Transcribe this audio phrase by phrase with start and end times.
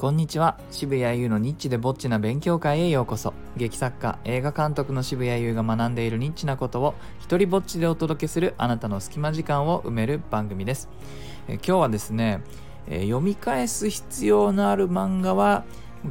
[0.00, 0.58] こんにちは。
[0.70, 3.34] 渋谷優のニッチでぼっちな勉強会へようこそ。
[3.58, 10.88] 劇作家映画監督の渋谷優が学んでいるニッチなことを一人ぼっちでお届けするあなたの隙間時間を埋める番組です。
[11.48, 12.40] え今日はですね、
[12.88, 15.64] え読み返す必要のある漫画は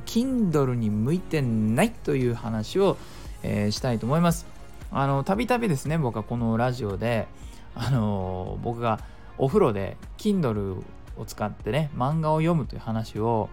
[0.06, 2.96] Kindle に向いてないという話を、
[3.42, 4.46] えー、したいと思います。
[4.92, 7.28] あのたびたびですね僕はこのラジオで
[7.74, 9.00] あの僕が
[9.40, 10.84] お風呂で Kindle
[11.18, 13.50] を使ってね漫画を読むという話を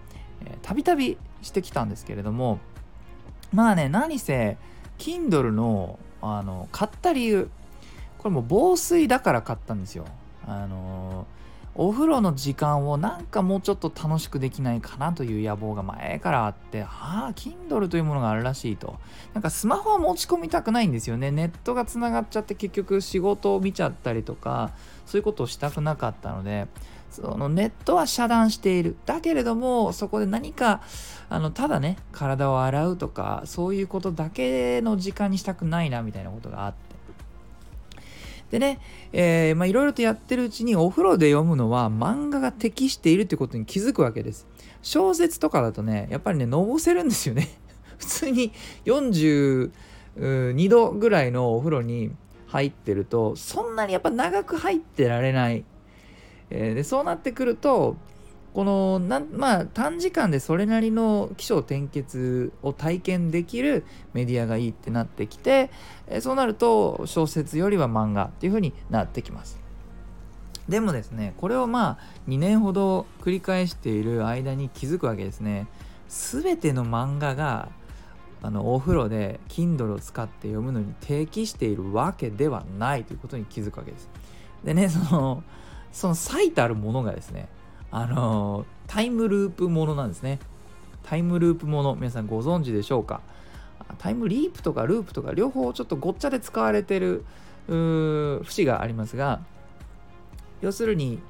[0.62, 2.58] たびたびしてきたんですけれども
[3.52, 4.56] まあね何せ
[4.98, 7.50] Kindle のあの買った理由
[8.18, 10.06] これも防水だから買ったんですよ。
[10.46, 11.26] あの
[11.78, 18.96] お風呂の時間をなんかもうちょっと楽しくできないかなという野望が前からあってああ Kindle というものがあるらしいと。
[19.34, 21.30] なんかスマホは持ち込みたくないんですよね。
[21.30, 24.70] ネットがつながっちゃって結局仕事を見ちゃったりとか
[25.04, 26.66] そういうことをしたくなかったので
[27.10, 28.96] そのネットは遮断している。
[29.06, 30.82] だけれどもそこで何か
[31.28, 36.86] あのただね体を洗うとかそういうことだけの時間にしたくないなみたいなことがあって。
[38.50, 38.78] でね、
[39.12, 44.46] えー、まあいろいろとやってるうちにお風呂で読むのは漫画が適しているってことに気づくわけです。
[44.82, 47.48] 小説とかだとねやっぱりねのぼせるんですよね。
[47.98, 48.52] 普通に
[48.84, 49.70] 42
[50.68, 52.12] 度ぐらいのお風呂に
[52.46, 55.64] 入ってるとそんなにやっぱ長く入ってられない
[56.50, 57.96] えー、でそうなってくると
[58.56, 65.70] このなまあ短時間でそれなりの起承転結を体験できるメディアがいいってなってきて、
[66.06, 69.60] え、そうなると小説よりは漫画っていう風になってきます。
[70.70, 71.98] でもですねこれをまあ
[72.28, 75.66] 2年ほど繰り返している間に気づくわけですね。
[76.08, 77.68] 全ての漫画が
[78.42, 84.08] あのお風呂で Kindle を使って読むのに適しているわけではないということに気づくわけです。
[84.64, 85.42] でねその
[85.92, 87.48] その最たるものがですね、
[87.90, 90.38] あのタイムループものなんですね。
[91.02, 93.20] タイムループもの、皆さんご存知でしょうか？
[93.98, 97.24] タイムリープとかループとか両方ちょっとごっちゃで使われてる
[97.68, 99.40] 節がありますが、
[100.60, 101.20] 要するに、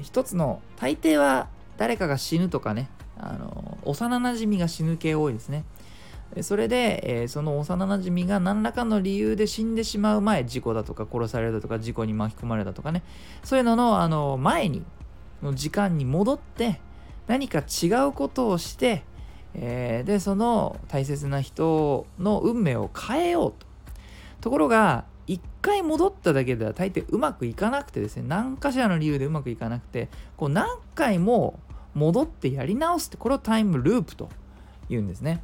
[0.00, 2.88] 一つの、大抵は誰かが死ぬとかね、
[3.18, 5.64] あの幼なじみが死ぬ系多いですね。
[6.42, 13.02] それで、えー、その幼なじみが何らかの理由で死んでしまう前事故だとか殺されたとか事故に巻き込まれたとかね
[13.44, 14.82] そういうののあの前に
[15.42, 16.80] の時間に戻って
[17.26, 19.04] 何か違うことをして、
[19.54, 23.66] えー、でその大切な人の運命を変えようと
[24.40, 31.60] ところが一回戻っただけでは大抵うまくいかなくてですね何かしらの理由でうまくいかなくてこう何回も
[31.94, 34.28] 戻ってやり直すってこれをタイムループと
[34.90, 35.42] 言うんですね。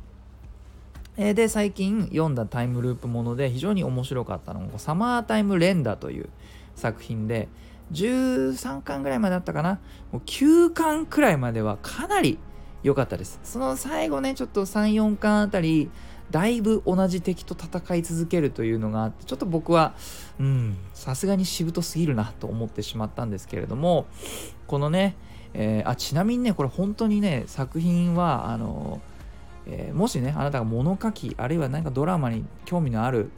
[1.23, 6.31] えで最近読んだタイムループもので非常に面白かったのが「サマータイム連打」という
[6.75, 7.49] 作品で
[7.93, 9.81] 13巻ぐらいまであったかな？
[10.13, 12.39] もう9巻くらいまではかなり
[12.83, 13.39] 良かったです。
[13.45, 15.91] その最後ねちょっと34巻あたり
[16.31, 19.93] だいぶ同じ敵と戦い続けるというのがあってちょっと僕は
[20.39, 24.07] うんさすがにしぶとすぎるなと思ってしまったんですけれども
[24.67, 25.17] このね、
[25.53, 29.03] えー、あちなみにねこれ本当にね作品はあの
[29.67, 33.31] えー、もしねあなたが物書きあるいは何かドラマに興味のある、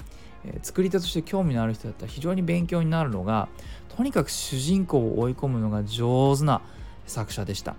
[0.44, 3.48] えー、作り手として興味のある人だったら非常に勉強になるのが
[3.96, 6.62] とにかく主人公を追い込むのが上手な
[7.06, 7.76] 作者でした。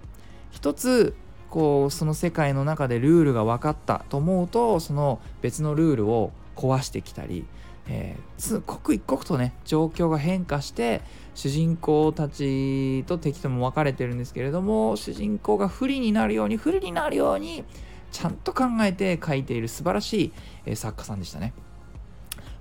[0.52, 1.16] 一つ
[1.50, 7.46] こうその世界の中でルールが分かったと思うとその別のルールを壊してきたり、
[7.88, 11.02] えー、刻一刻とね状況が変化して
[11.36, 17.64] 主人公たちと敵とも分かれてるんですけれども主人公が不利になるように不利になるように
[18.14, 20.32] ちゃんと考えて書いている素晴らし
[20.66, 21.54] い、作家さんでしたね。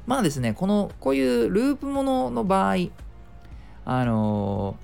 [0.06, 2.76] まあですね、この、こういうループものの場合、
[3.84, 4.76] あの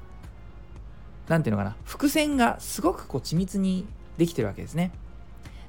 [1.27, 3.87] ー、なんていうのかな、伏線がすごくこう緻密に
[4.19, 4.93] できてるわけですね。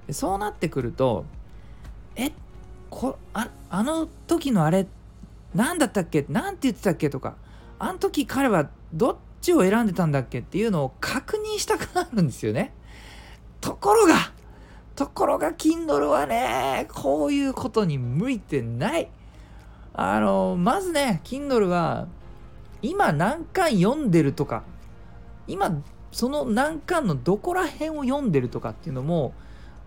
[0.06, 1.26] でそうなってくると、
[2.16, 2.32] え
[2.90, 4.86] こああの時のあれ、
[5.56, 6.26] 何だったっけ？
[6.30, 7.10] 何て言ってたっけ？
[7.10, 7.36] とか、
[7.80, 10.40] あの時彼はどっちを選んでたんだっけ？
[10.40, 12.74] っていうのを確認したくなるんですよね。
[13.62, 14.16] ところが、
[15.00, 19.10] ところが Kindle はね、こういうことに向いてない。
[19.94, 22.10] あの、まずね、Kindle は、
[22.82, 24.64] 今何巻読んでるとか、
[25.48, 25.82] 今、
[26.12, 29.32] その何巻のどこら辺を読んでるとかっていうのも、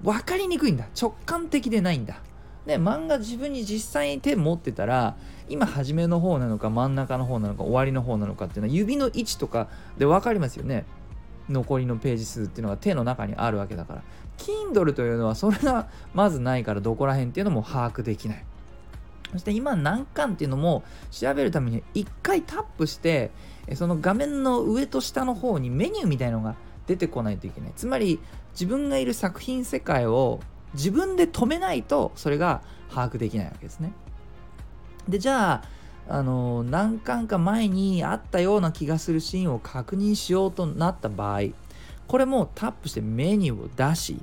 [0.02, 0.86] 分かりにくいんだ。
[0.98, 2.22] 直感的でないんだ。
[2.64, 5.16] で、漫画自分に実際に手持ってたら、
[5.46, 9.68] 今初めの方なのか真ん中の方なのか終わりの方なのかっていうのは指の位置とか
[9.98, 10.86] で分かりますよね。
[11.48, 14.02] 残りのページ数っていうのが手の中にあるわけだから。
[14.38, 18.44] Kindle というのはそれがまずないからどこら辺っていうのも把握できない。
[19.32, 23.30] そして今何巻っていうのも調べるために1回タップして
[23.74, 26.54] その画面の上と下の方にメニューみたいのが
[26.86, 27.72] 出てこないといけない。
[27.74, 28.20] つまり
[28.52, 30.40] 自分がいる作品世界を
[30.74, 33.92] 自分で止めないとそれが把握できないわけですね。
[35.08, 41.42] でじゃああの何巻か前にあったような気がするシーンを確認しようとなった場合
[42.06, 44.20] これもタップしてメニューを出し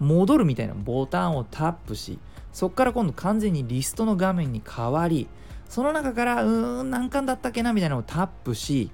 [0.00, 2.18] 戻るみたいなボタンをタップし
[2.52, 5.28] そこから今度完全にリストの画面に変わり
[5.68, 8.90] その中からうーん何巻だったっけなみたいなのをタップし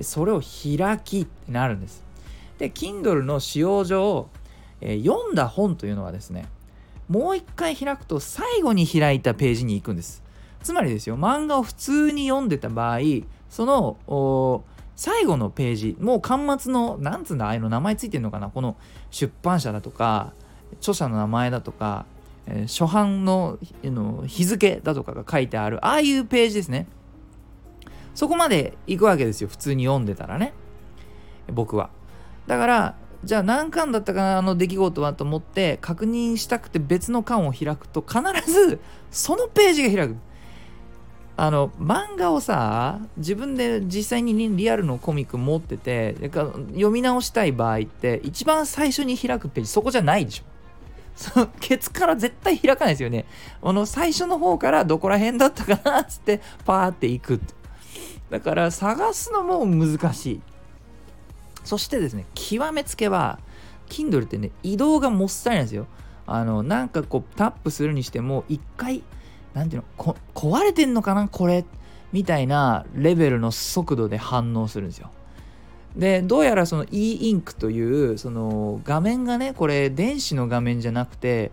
[0.00, 2.04] それを開きってなるんです。
[2.58, 4.28] で Kindle の使用上、
[4.80, 6.46] えー、読んだ本というのはですね
[7.08, 10.22] もう一回開くと最後に開いたページに行くんです。
[10.68, 12.98] つまりですよ漫画を普通に読んでた場合
[13.48, 14.64] その
[14.96, 18.76] 最後のページもう巻末のなんつうんだああいうの名前ついてるのかなこの
[19.10, 20.34] 出版社だとか
[20.74, 22.04] 著者の名前だとか、
[22.46, 26.86] えー、初版のの日付だとかが書いてあるああいうページですね。
[28.14, 30.52] そこまで行くわけですよ普通に読んでたらね。
[31.50, 31.88] 僕は。
[32.46, 32.94] だから
[33.24, 38.20] じゃあ何巻だったかなあの出来事はと思って確認したくて別の巻を開くと必
[38.50, 38.80] ず
[39.10, 40.27] そのページが開く。
[41.40, 50.42] あの漫画をさ自分で実際にリアルのコミック持ってて読み直したい場合って一番最初に開くページそこじゃないでしょ。
[51.14, 53.24] そのケツから絶対開かないですよね。
[53.62, 57.40] あの最初の方からどこら辺だったかなっつってパーっていく
[58.30, 60.40] だから探すのも難しい。
[61.62, 63.38] そしてですね極めつけは
[63.88, 65.86] Kindle ってね移動がもっさりなんですよ。
[66.26, 69.04] あのなんかこうタップするにしても一回
[69.54, 71.64] 何ていうの壊れてんのかなこれ
[72.12, 75.10] みたいなレベルの速度で反応するんですよ。
[75.96, 81.50] でどうやらその e インクというその画面がねこれ電子の画面じゃなくて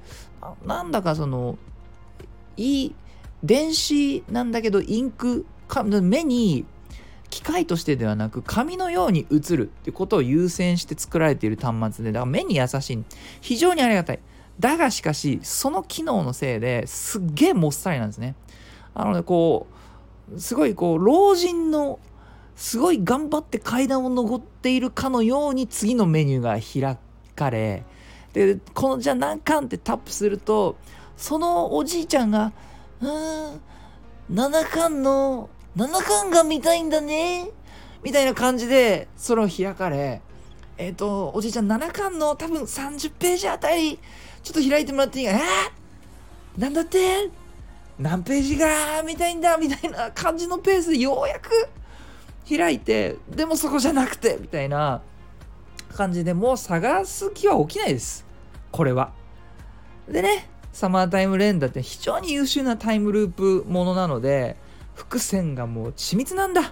[0.66, 1.58] なんだかその
[2.58, 2.92] e
[3.44, 6.66] 電子なんだけどインクか目に
[7.30, 13.04] 機械としてではなく紙のように映るってことを優先して作られている端末でだから目に優しい
[13.42, 14.20] 非常にありがたい
[14.60, 18.36] だがしかしその機能のせいですっげえもっさりなんですね。
[18.94, 19.68] あのねこ
[20.34, 22.00] うすごいこう老人の
[22.56, 26.98] すごい頑張って階段を上っているかのように次のメニューが開
[27.36, 27.84] かれ
[28.34, 30.78] でこのじゃあ何巻ってタップすると
[31.18, 32.54] そのおじいちゃんが
[33.02, 33.62] 「うーん
[34.32, 37.50] 7巻の7巻が見たいんだね」
[38.04, 40.22] みたいな感じでそれを開かれ
[40.78, 44.00] えっ、ー、とおじいちゃん7巻の多分30ページあたり
[44.46, 47.32] ちょっと開いてもらっていいかえー、なんだって？
[47.98, 49.02] 何ページが？
[49.04, 51.50] 見たいんだみたいな感じのペースでようやく。
[52.48, 53.16] 開いて。
[53.28, 55.02] でもそこじゃなくてみたいな
[55.96, 58.24] 感じでもう探す気は起きないです。
[58.72, 59.14] これは。
[60.08, 64.58] でねサマータイム連打って非常に優秀なタイムループものなので
[64.94, 66.72] 伏線がもう緻密なんだ。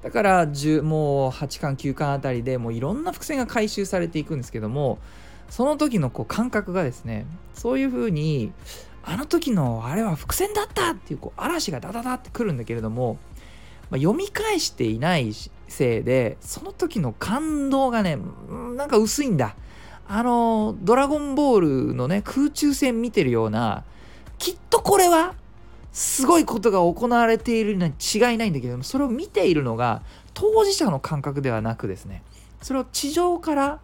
[0.00, 5.00] だから10もう8巻9巻あたりでもういろんな伏線が回収されていくんですけども
[5.50, 8.52] その時のこう感覚がですねそういう風に
[9.02, 13.18] あの時のあれは伏線だったっていうこう嵐がダダダってくるんだけれども、
[13.90, 15.32] まあ、読み返していない
[15.68, 18.18] せいでその時の感動がね
[18.76, 19.56] なんか薄いんだ。
[20.10, 23.84] あのドラゴンボールのね空中戦見てるような
[24.38, 25.34] きっとこれは
[25.92, 30.02] すごいことが行われているに違いないんだけどもそれを見ているのが
[30.32, 32.22] 当事者の感覚ではなくですね
[32.62, 33.80] それを地上から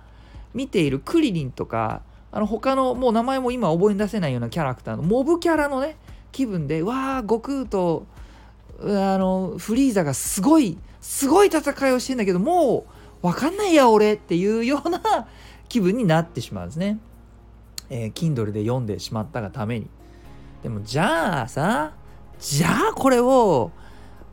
[0.54, 5.96] 見ているクリリンとかあの他のもう名前も今覚え出せないようなキャラクターのモブキャラのね
[6.32, 8.06] 気分でわあ悟空と
[8.80, 12.86] あのフリーザがすごいすごい戦いをしてんだけども
[13.22, 15.00] う分かんないや俺っていうような
[15.68, 16.98] 気分になってしまうんですね。
[17.90, 19.88] えー、Kindle で読んでしまったがために。
[20.62, 21.92] でもじゃあさ
[22.40, 23.70] じゃあこれを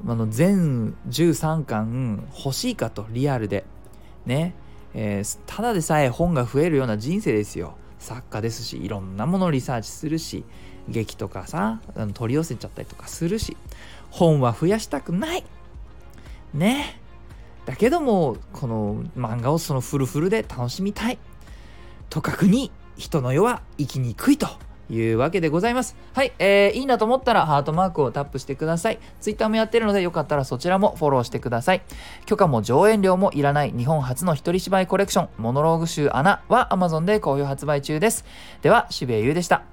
[0.07, 3.65] あの全13巻欲しいかとリアルで
[4.25, 4.55] ね
[4.93, 7.75] えー、ただでさえ本が増えるような人生ですよ。
[7.99, 10.43] 作家ですしいろんなものをリサーチするし
[10.89, 11.81] 劇とかさ
[12.15, 13.55] 取り寄せちゃったりとかするし
[14.09, 15.43] 本は増やしたくない。
[16.53, 16.99] ね。
[17.65, 21.19] だけどもこの漫画をそのフルフルで楽しみたい。
[22.09, 24.47] とかくに人の世は生きにくいと。
[24.91, 25.95] いうわけでございます。
[26.13, 28.99] はい、えー、いいなと思ったらハートマークをタップしてください。
[29.19, 31.81] Twitter もやってるのでよかったらそちらもフォローしてください。
[32.25, 38.25] 許可も上演料もいらない日本初の一人芝居コレクション、モノローグ集穴は Amazon で好評発売中です。
[38.61, 39.63] では、渋谷優でした。